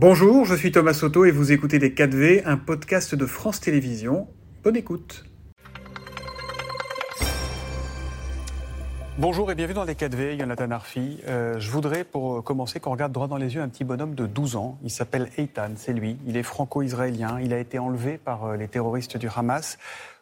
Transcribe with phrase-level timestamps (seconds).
[0.00, 4.28] Bonjour, je suis Thomas Soto et vous écoutez Les 4V, un podcast de France Télévisions.
[4.62, 5.24] Bonne écoute.
[9.18, 11.18] Bonjour et bienvenue dans Les 4V, Jonathan Arfi.
[11.26, 14.28] Euh, je voudrais pour commencer qu'on regarde droit dans les yeux un petit bonhomme de
[14.28, 14.78] 12 ans.
[14.84, 16.16] Il s'appelle Eitan, c'est lui.
[16.28, 17.40] Il est franco-israélien.
[17.40, 19.78] Il a été enlevé par euh, les terroristes du Hamas.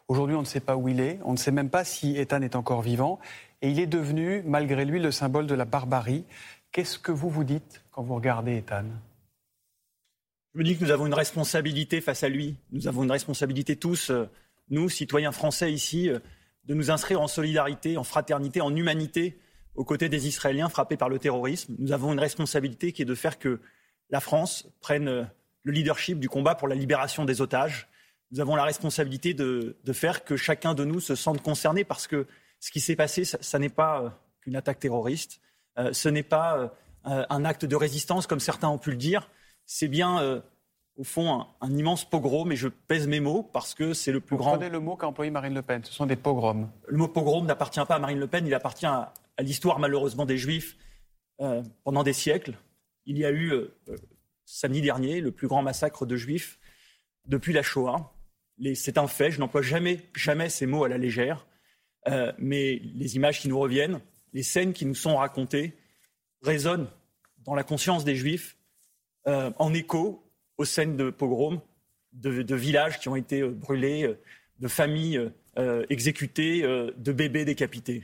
[0.07, 1.19] Aujourd'hui, on ne sait pas où il est.
[1.23, 3.19] On ne sait même pas si Eitan est encore vivant.
[3.61, 6.25] Et il est devenu, malgré lui, le symbole de la barbarie.
[6.71, 8.85] Qu'est-ce que vous vous dites quand vous regardez Eitan?
[10.57, 12.55] Je me dis que nous avons une responsabilité face à lui.
[12.71, 14.25] Nous avons une responsabilité tous, euh,
[14.71, 16.17] nous, citoyens français ici, euh,
[16.63, 19.37] de nous inscrire en solidarité, en fraternité, en humanité
[19.75, 21.75] aux côtés des Israéliens frappés par le terrorisme.
[21.77, 23.59] Nous avons une responsabilité qui est de faire que
[24.09, 25.23] la France prenne euh,
[25.61, 27.87] le leadership du combat pour la libération des otages.
[28.31, 32.25] Nous avons la responsabilité de, faire que chacun de nous se sente concerné parce que
[32.59, 35.39] ce qui s'est passé, ça, n'est pas qu'une attaque terroriste,
[35.91, 39.29] ce n'est pas un acte de résistance comme certains ont pu le dire,
[39.67, 40.41] c'est bien, euh,
[40.95, 44.35] au fond, un, immense pogrom, et je pèse mes mots parce que c'est le plus
[44.35, 44.53] Vous grand.
[44.53, 46.71] Prenez le mot qu'a employé Marine Le Pen, ce sont des pogroms.
[46.87, 50.37] Le mot pogrom n'appartient pas à Marine Le Pen, il appartient à, l'histoire, malheureusement, des
[50.37, 50.77] Juifs
[51.41, 52.57] euh, pendant des siècles.
[53.05, 53.75] Il y a eu, euh,
[54.45, 56.57] samedi dernier, le plus grand massacre de Juifs
[57.25, 58.13] depuis la Shoah.
[58.73, 61.45] C'est un fait, je n'emploie jamais, jamais ces mots à la légère,
[62.39, 63.99] mais les images qui nous reviennent,
[64.33, 65.77] les scènes qui nous sont racontées,
[66.41, 66.89] résonnent
[67.45, 68.56] dans la conscience des Juifs
[69.27, 70.23] euh, en écho
[70.57, 71.59] aux scènes de pogroms,
[72.13, 74.19] de, villages qui ont été euh, brûlés, euh,
[74.59, 75.21] de familles
[75.89, 78.03] exécutées, de bébés décapités.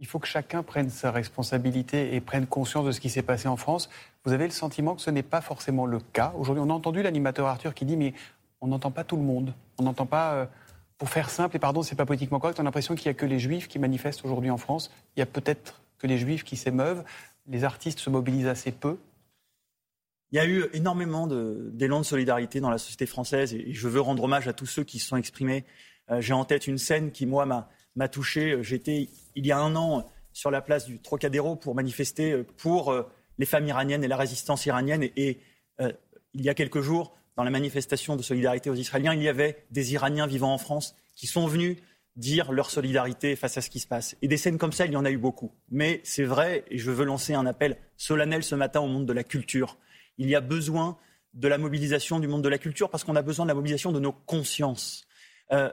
[0.00, 3.46] Il faut que chacun prenne sa responsabilité et prenne conscience de ce qui s'est passé
[3.46, 3.90] en France.
[4.24, 6.32] Vous avez le sentiment que ce n'est pas forcément le cas.
[6.38, 8.14] Aujourd'hui, on a entendu l'animateur Arthur qui dit mais
[8.62, 9.52] on n'entend pas tout le monde.
[9.78, 10.48] On n'entend pas,
[10.96, 13.18] pour faire simple, et pardon, c'est pas politiquement correct, on a l'impression qu'il n'y a
[13.18, 14.90] que les juifs qui manifestent aujourd'hui en France.
[15.16, 17.04] Il y a peut-être que les juifs qui s'émeuvent.
[17.46, 18.96] Les artistes se mobilisent assez peu.
[20.32, 24.00] Il y a eu énormément d'élan de, solidarité dans la société française et, je veux
[24.00, 25.64] rendre hommage à tous ceux qui se sont exprimés.
[26.10, 27.44] Euh, j'ai en tête une scène qui, moi,
[27.94, 28.52] m'a touché.
[28.52, 32.46] Euh, j'étais, il y a un an, sur la place du Trocadéro pour manifester euh,
[32.56, 32.94] pour
[33.36, 35.08] les femmes iraniennes et la résistance iranienne.
[35.16, 35.38] Et,
[36.34, 39.66] il y a quelques jours, dans la manifestation de solidarité aux Israéliens, il y avait
[39.70, 41.76] des Iraniens vivant en France qui sont venus
[42.16, 44.16] dire leur solidarité face à ce qui se passe.
[44.22, 45.52] Et des scènes comme ça, il y en a eu beaucoup.
[45.70, 49.12] Mais c'est vrai, et je veux lancer un appel solennel ce matin au monde de
[49.12, 49.76] la culture
[50.18, 50.96] il y a besoin
[51.34, 53.92] de la mobilisation du monde de la culture parce qu'on a besoin de la mobilisation
[53.92, 55.04] de nos consciences.
[55.52, 55.70] Euh,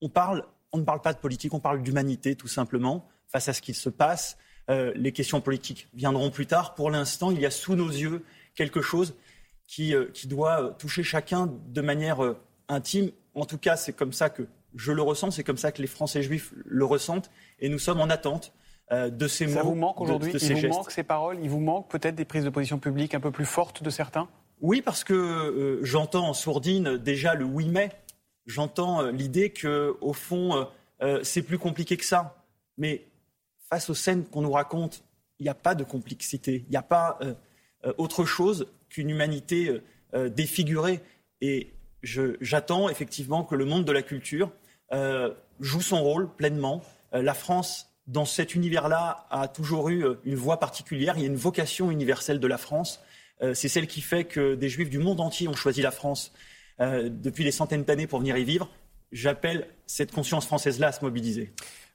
[0.00, 3.74] on, ne parle pas de politique, on parle d'humanité tout simplement face à ce qui
[3.74, 4.36] se passe.
[4.70, 6.74] Euh, les questions politiques viendront plus tard.
[6.74, 8.24] Pour l'instant, il y a sous nos yeux
[8.54, 9.14] quelque chose
[9.66, 12.18] qui, euh, qui doit toucher chacun de manière
[12.68, 13.10] intime.
[13.34, 14.46] En tout cas, c'est comme ça que
[14.76, 17.30] je le ressens, c'est comme ça que les Français juifs le ressentent,
[17.60, 18.52] et nous sommes en attente
[18.90, 19.54] de ces mots.
[19.54, 22.44] Ça vous manque aujourd'hui Il vous manque ces paroles Il vous manque peut-être des prises
[22.44, 24.28] de position publiques un peu plus fortes de certains
[24.60, 27.90] Oui, parce que euh, j'entends en sourdine déjà le oui mais.
[28.46, 30.66] J'entends euh, l'idée que au fond
[31.22, 32.42] c'est plus compliqué que ça.
[32.78, 33.06] Mais
[33.68, 35.04] face aux scènes qu'on nous raconte,
[35.38, 36.64] il n'y a pas de complexité.
[36.66, 37.18] Il n'y a pas
[37.98, 39.82] autre chose qu'une humanité
[40.14, 41.00] défigurée.
[41.42, 44.50] Et j'attends effectivement que le monde de la culture
[45.60, 46.80] joue son rôle pleinement.
[47.12, 51.14] la France dans cet univers-là, a toujours eu euh, une voix particulière.
[51.16, 53.00] Il y a une vocation universelle de la France.
[53.42, 56.32] Euh, c'est celle qui fait que des juifs du monde entier ont choisi la France
[56.80, 58.70] euh, depuis des centaines d'années pour venir y vivre.
[59.12, 61.52] J'appelle cette conscience française-là à se mobiliser.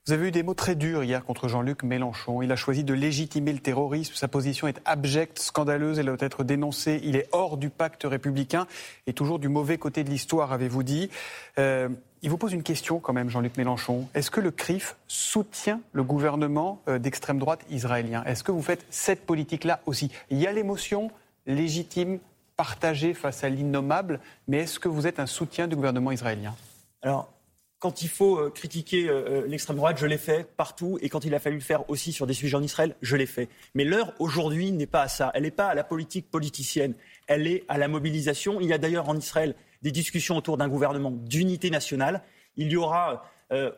[0.09, 2.41] Vous avez eu des mots très durs hier contre Jean-Luc Mélenchon.
[2.41, 4.15] Il a choisi de légitimer le terrorisme.
[4.15, 5.99] Sa position est abjecte, scandaleuse.
[5.99, 6.99] Elle doit être dénoncée.
[7.03, 8.65] Il est hors du pacte républicain
[9.05, 11.11] et toujours du mauvais côté de l'histoire, avez-vous dit.
[11.59, 11.89] Euh,
[12.23, 14.07] il vous pose une question quand même, Jean-Luc Mélenchon.
[14.15, 18.23] Est-ce que le CRIF soutient le gouvernement euh, d'extrême droite israélien?
[18.23, 20.09] Est-ce que vous faites cette politique-là aussi?
[20.31, 21.11] Il y a l'émotion
[21.45, 22.17] légitime,
[22.57, 26.55] partagée face à l'innommable, mais est-ce que vous êtes un soutien du gouvernement israélien?
[27.03, 27.31] Alors,
[27.79, 30.99] quand il faut euh, critiquer euh, euh, l'extrême droite, je l'ai fait partout.
[31.01, 33.25] Et quand il a fallu le faire aussi sur des sujets en Israël, je l'ai
[33.25, 33.47] fait.
[33.73, 35.31] Mais l'heure aujourd'hui n'est pas à ça.
[35.33, 36.93] Elle n'est pas à la politique politicienne.
[37.27, 38.59] Elle est à la mobilisation.
[38.59, 42.21] Il y a d'ailleurs en Israël des discussions autour d'un gouvernement d'unité nationale.
[42.57, 43.23] Il y aura,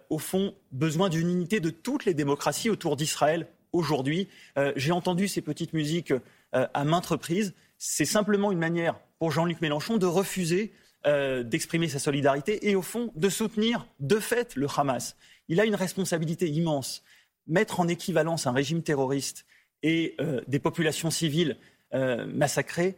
[0.09, 4.27] au fond, besoin d'une unité de toutes les démocraties autour d'Israël aujourd'hui.
[4.75, 6.11] J'ai entendu ces petites musiques
[6.53, 7.53] à maintes reprises.
[7.77, 10.73] C'est simplement une manière pour Jean-Luc Mélenchon de refuser
[11.07, 15.15] euh, d'exprimer sa solidarité et au fond de soutenir de fait le Hamas.
[15.47, 17.03] Il a une responsabilité immense.
[17.47, 19.45] Mettre en équivalence un régime terroriste
[19.81, 21.57] et euh, des populations civiles
[21.93, 22.95] euh, massacrées,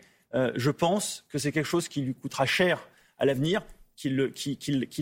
[0.55, 2.89] je pense que c'est quelque chose qui lui coûtera cher
[3.19, 3.61] à l'avenir,
[3.95, 4.17] qu'il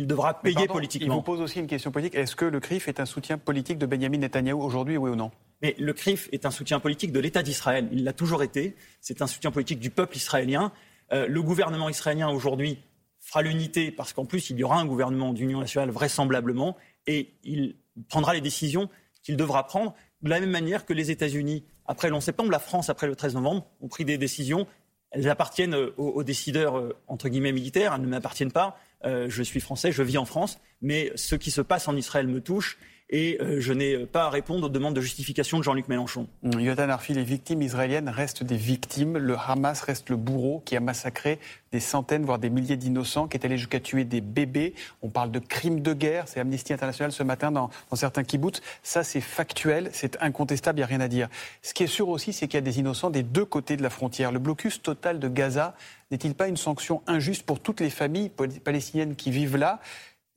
[0.06, 1.13] devra payer politiquement.
[1.13, 2.15] Il vous pose aussi une question politique.
[2.15, 5.31] Est-ce que le CRIF est un soutien politique de Benjamin Netanyahou aujourd'hui, oui ou non?
[5.62, 7.88] Mais le CRIF est un soutien politique de l'État d'Israël.
[7.92, 8.75] Il l'a toujours été.
[9.00, 10.71] C'est un soutien politique du peuple israélien.
[11.13, 12.80] Euh, le gouvernement israélien aujourd'hui
[13.22, 16.76] fera l'unité parce qu'en plus il y aura un gouvernement d'union nationale vraisemblablement
[17.08, 17.78] et il
[18.10, 18.90] prendra les décisions
[19.24, 22.60] qu'il devra prendre de la même manière que les États-Unis après le 11 septembre, la
[22.60, 24.68] France après le 13 novembre ont pris des décisions.
[25.12, 28.78] Elles appartiennent aux, décideurs euh, entre guillemets militaires, elles ne m'appartiennent pas.
[29.04, 32.28] Euh, je suis français, je vis en France, mais ce qui se passe en Israël
[32.28, 32.78] me touche
[33.12, 36.28] et euh, je n'ai pas à répondre aux demandes de justification de Jean-Luc Mélenchon.
[36.44, 39.18] Mmh, Yotan Arfi, les victimes israéliennes restent des victimes.
[39.18, 41.38] Le Hamas reste le bourreau qui a massacré
[41.74, 44.74] des centaines, voire des milliers d'innocents, qui est allé jusqu'à tuer des bébés.
[45.02, 46.28] On parle de crimes de guerre.
[46.28, 48.62] C'est Amnesty International ce matin dans, certains kibbutz.
[48.81, 51.28] Ça, c'est factuel, c'est incontestable, il n'y a rien à dire.
[51.62, 53.84] Ce qui est sûr aussi, c'est qu'il y a des innocents des deux côtés de
[53.84, 54.31] la frontière.
[54.31, 55.75] Le blocus total de Gaza
[56.12, 58.30] n'est-il pas une sanction injuste pour toutes les familles
[58.63, 59.80] palestiniennes qui vivent là?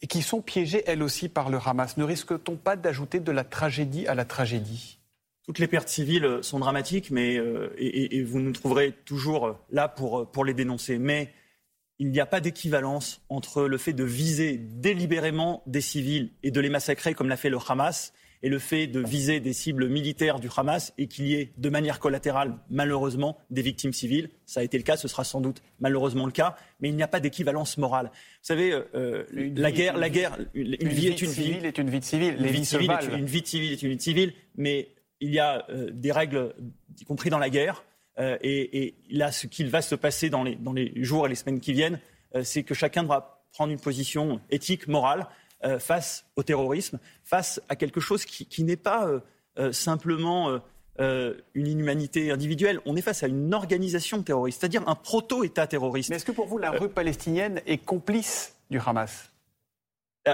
[0.03, 1.97] Et qui sont piégées elles aussi par le Hamas.
[1.97, 4.99] Ne risque-t-on pas d'ajouter de la tragédie à la tragédie?
[5.47, 10.31] Toutes les pertes civiles sont dramatiques, mais, euh, et, vous nous trouverez toujours là pour,
[10.31, 10.99] pour les dénoncer.
[10.99, 11.33] Mais
[11.99, 16.61] il n'y a pas d'équivalence entre le fait de viser délibérément des civils et de
[16.61, 18.13] les massacrer comme l'a fait le Hamas
[18.45, 21.71] et le fait de viser des cibles militaires du Hamas et qu'il y ait de
[21.71, 24.29] manière collatérale, malheureusement, des victimes civiles.
[24.45, 27.03] Ça a été le cas, ce sera sans doute malheureusement le cas, mais il n'y
[27.03, 28.11] a pas d'équivalence morale.
[28.13, 31.53] Vous savez, euh, la guerre, la guerre, une, vie, est une vie.
[31.53, 32.37] est une vie civile.
[32.39, 34.91] une, vie civile est une vie civile est une vie civile, mais
[35.21, 36.55] il y a euh, des règles,
[37.01, 37.83] y compris dans la guerre.
[38.19, 41.31] Euh, et, et, là, ce qu'il va se passer dans les, dans les jours et
[41.31, 41.99] les semaines qui viennent,
[42.43, 45.29] c'est que chacun devra prendre une position éthique, morale.
[45.65, 49.21] Euh, face au terrorisme, face à quelque chose qui, n'est pas euh,
[49.59, 50.61] euh, simplement
[50.99, 52.81] une inhumanité individuelle.
[52.85, 56.11] On est face à une organisation terroriste, c'est-à-dire un proto-État terroriste.
[56.11, 59.33] Mais est-ce que pour vous, la rue palestinienne est complice du Hamas?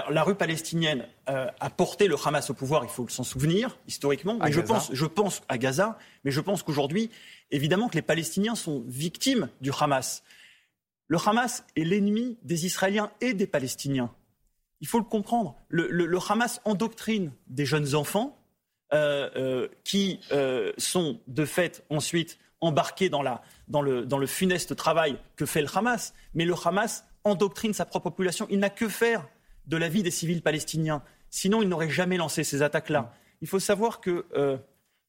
[0.09, 4.37] La rue palestinienne a porté le Hamas au pouvoir, il faut s'en souvenir historiquement.
[4.37, 7.09] Mais je pense, je pense à Gaza, mais je pense qu'aujourd'hui,
[7.49, 10.23] évidemment, que les Palestiniens sont victimes du Hamas.
[11.07, 14.11] Le Hamas est l'ennemi des Israéliens et des Palestiniens
[14.81, 15.55] il faut le comprendre.
[15.69, 18.37] Le, Hamas endoctrine des jeunes enfants
[18.93, 23.23] euh, euh, qui euh, sont de fait ensuite embarqués dans,
[23.67, 26.13] dans, le, dans le funeste travail que fait le Hamas.
[26.33, 28.47] Mais le Hamas endoctrine sa propre population.
[28.49, 29.27] Il n'a que faire
[29.67, 31.03] de la vie des civils palestiniens.
[31.29, 33.13] Sinon, il n'aurait jamais lancé ces attaques-là.
[33.41, 34.25] Il faut savoir que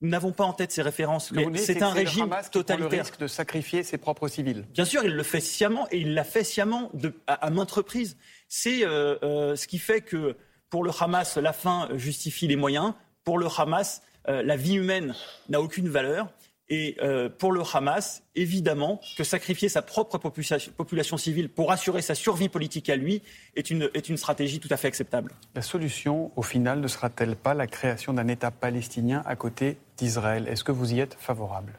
[0.03, 1.33] nous n'avons pas en tête ces références.
[1.55, 2.91] C'est un régime totalitaire.
[2.91, 4.67] le risque de sacrifier ses propres civils.
[4.75, 6.91] Bien sûr, il le fait sciemment et il l'a fait sciemment
[7.29, 8.17] à, maintes reprises.
[8.49, 10.37] C'est euh, euh, ce qui fait que
[10.71, 12.95] pour le Hamas, la fin justifie les moyens.
[13.25, 15.15] Pour le Hamas, euh, la vie humaine
[15.49, 16.29] n'a aucune valeur.
[16.69, 16.97] Et
[17.39, 22.89] pour le Hamas, évidemment que sacrifier sa propre population, civile pour assurer sa survie politique
[22.89, 23.21] à lui
[23.57, 25.35] est une, est une stratégie tout à fait acceptable.
[25.55, 30.49] La solution, au final, ne sera-t-elle pas la création d'un État palestinien à côté d'Israël
[30.49, 31.73] Est-ce que vous y êtes favorable?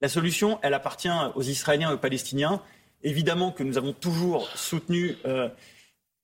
[0.00, 2.62] La solution, elle appartient aux Israéliens et aux Palestiniens.
[3.02, 5.48] Évidemment que nous avons toujours soutenu euh,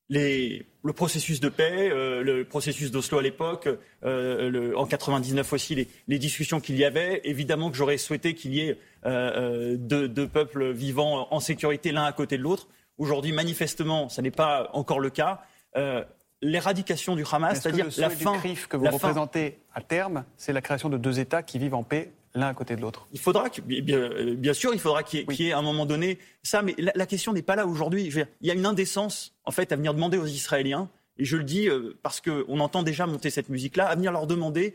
[0.08, 3.68] le processus de paix, euh, le processus d'Oslo à l'époque,
[4.04, 7.20] euh, en 99 aussi, les, discussions qu'il y avait.
[7.24, 12.38] Évidemment que j'aurais souhaité qu'il y ait deux, peuples vivant en sécurité l'un à côté
[12.38, 12.68] de l'autre.
[12.98, 15.42] Aujourd'hui, manifestement, ce n'est pas encore le cas.
[16.42, 18.38] L'éradication du Hamas, c'est-à-dire la fin.
[18.68, 22.12] que vous représentez à terme, c'est la création de deux États qui vivent en paix
[22.34, 25.58] l'un à côté de l'autre Il faudra, bien, sûr, il faudra qu'il y, ait à
[25.58, 28.04] un moment donné ça, mais la, question n'est pas là aujourd'hui.
[28.04, 31.44] Il y a une indécence, en fait, à venir demander aux Israéliens, et je le
[31.44, 34.74] dis euh, parce qu'on entend déjà monter cette musique-là, à venir leur demander,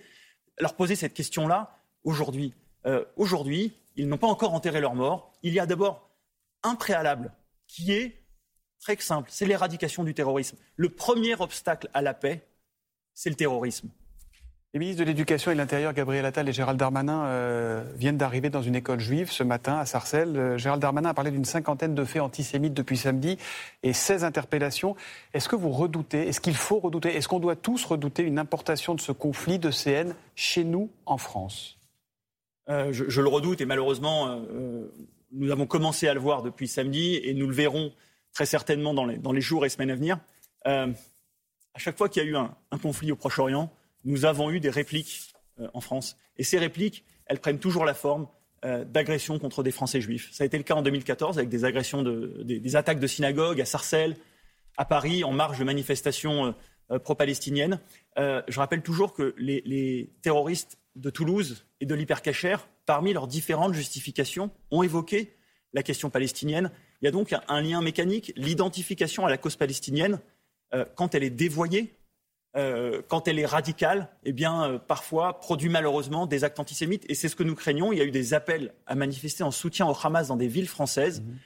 [0.60, 2.54] leur poser cette question-là aujourd'hui.
[2.86, 5.34] Euh, aujourd'hui, ils n'ont pas encore enterré leur mort.
[5.42, 6.10] Il y a d'abord
[6.64, 7.34] un préalable
[7.68, 8.22] qui est
[8.80, 10.58] très simple, c'est l'éradication du terrorisme.
[10.76, 12.48] Le premier obstacle à la paix,
[13.14, 13.90] c'est le terrorisme.
[14.74, 18.50] Les ministres de l'Éducation et de l'Intérieur, Gabriel Attal et Gérald Darmanin, euh, viennent d'arriver
[18.50, 20.38] dans une école juive ce matin à Sarcelles.
[20.38, 23.38] Euh, Gérald Darmanin a parlé d'une cinquantaine de faits antisémites depuis samedi
[23.82, 24.98] et 16 interpellations.
[25.34, 28.94] Est-ce que vous redoutez, est-ce qu'il faut redouter, est-ce qu'on doit tous redouter une importation
[28.94, 31.78] de ce conflit de CN chez nous en France?
[32.70, 34.42] Euh, je, le redoute et malheureusement,
[35.32, 37.94] nous avons commencé à le voir depuis samedi et nous le verrons
[38.38, 40.20] très certainement dans les, jours et semaines à venir.
[40.64, 40.86] à
[41.78, 43.74] chaque fois qu'il y a eu un conflit au Proche-Orient,
[44.06, 46.18] nous avons eu des répliques euh, en France.
[46.38, 48.28] Et ces répliques, elles prennent toujours la forme
[48.64, 50.30] euh, d'agressions contre des Français juifs.
[50.32, 53.66] Ça a été le cas en 2014 avec des agressions, des, attaques de synagogues à
[53.66, 54.18] Sarcelles,
[54.78, 56.54] à Paris, en marge de manifestations
[56.92, 57.80] euh, pro-palestiniennes.
[58.18, 64.52] je rappelle toujours que les, terroristes de Toulouse et de l'hypercachère, parmi leurs différentes justifications,
[64.70, 65.34] ont évoqué
[65.74, 66.72] la question palestinienne.
[67.02, 70.20] Il y a donc un lien mécanique, l'identification à la cause palestinienne,
[70.96, 71.98] quand elle est dévoyée,
[72.58, 77.06] euh, quand elle est radicale, eh bien, euh, parfois produit malheureusement des actes antisémites.
[77.08, 77.92] Et c'est ce que nous craignons.
[77.92, 80.68] Il y a eu des appels à manifester en soutien au Hamas dans des villes
[80.68, 81.22] françaises.
[81.22, 81.38] Mhm.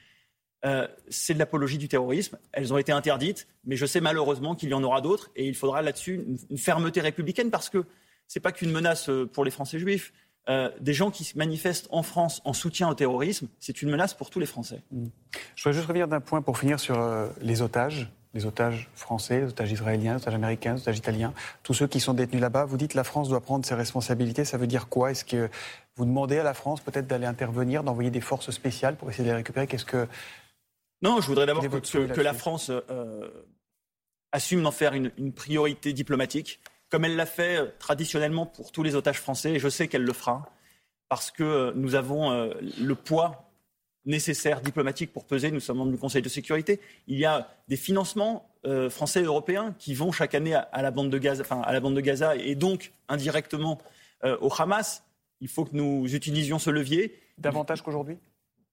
[0.64, 2.38] Euh, c'est de l'apologie du terrorisme.
[2.52, 5.30] Elles ont été interdites, mais je sais malheureusement qu'il y en aura d'autres.
[5.36, 7.84] Et il faudra là-dessus une, fermeté républicaine parce que
[8.26, 10.14] ce n'est pas qu'une menace pour les Français juifs.
[10.48, 14.30] Des gens qui se manifestent en France en soutien au terrorisme, c'est une menace pour
[14.30, 14.82] tous les Français.
[14.90, 15.10] Mhm.
[15.54, 16.98] Je voudrais juste revenir d'un point pour finir sur
[17.40, 21.74] les otages les otages français, les otages israéliens, les otages américains, les otages italiens, tous
[21.74, 22.64] ceux qui sont détenus là-bas.
[22.64, 24.44] Vous dites que la France doit prendre ses responsabilités.
[24.44, 25.10] Ça veut dire quoi?
[25.10, 25.50] Est-ce que
[25.96, 29.28] vous demandez à la France peut-être d'aller intervenir, d'envoyer des forces spéciales pour essayer de
[29.28, 29.66] les récupérer?
[29.66, 30.08] Qu'est-ce que
[31.02, 33.28] non, je voudrais d'abord que, la France euh,
[34.30, 36.60] assume d'en faire une, priorité diplomatique,
[36.92, 40.04] comme elle l'a fait euh, traditionnellement pour tous les otages français, et je sais qu'elle
[40.04, 40.48] le fera,
[41.08, 43.52] parce que euh, nous avons le poids
[44.04, 45.50] nécessaires diplomatiques pour peser.
[45.50, 46.80] Nous sommes membres du Conseil de sécurité.
[47.06, 50.90] Il y a des financements euh, français et européens qui vont chaque année à, la
[50.90, 53.78] bande de Gaza, enfin, à la bande de Gaza et donc indirectement
[54.24, 55.04] euh, au Hamas.
[55.40, 57.18] Il faut que nous utilisions ce levier.
[57.38, 58.18] Davantage qu'aujourd'hui?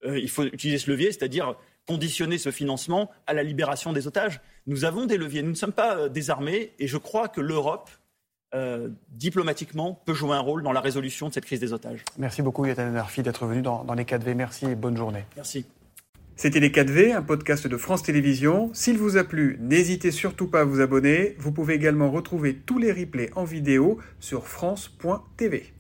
[0.06, 1.56] Euh, Il faut utiliser ce levier, c'est-à-dire
[1.88, 4.42] conditionner ce financement à la libération des otages.
[4.68, 5.42] Nous avons des leviers.
[5.42, 7.90] Nous ne sommes pas désarmés et je crois que l'Europe
[8.54, 12.04] euh, diplomatiquement, peut jouer un rôle dans la résolution de cette crise des otages.
[12.18, 14.34] Merci beaucoup, Yatan Arfi, d'être venu dans, dans les 4V.
[14.34, 15.26] Merci et bonne journée.
[15.36, 15.66] Merci.
[16.36, 18.70] C'était Les 4V, un podcast de France Télévisions.
[18.74, 21.36] S'il vous a plu, n'hésitez surtout pas à vous abonner.
[21.38, 25.74] Vous pouvez également retrouver tous les replays en vidéo sur France.tv.